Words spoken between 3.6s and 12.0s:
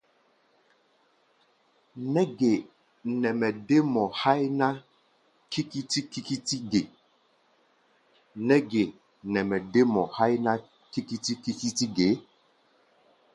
dé mɔ háí ná kikiti-kikitiʼɛ